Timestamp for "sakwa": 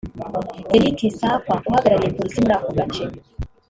1.17-1.55